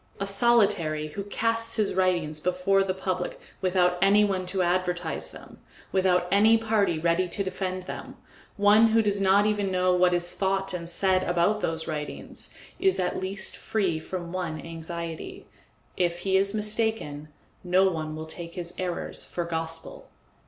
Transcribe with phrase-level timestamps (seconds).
[0.19, 5.59] A solitary who casts his writings before the public without any one to advertise them,
[5.91, 8.15] without any party ready to defend them,
[8.57, 12.99] one who does not even know what is thought and said about those writings, is
[12.99, 15.45] at least free from one anxiety
[15.95, 17.27] if he is mistaken,
[17.63, 20.09] no one will take his errors for gospel.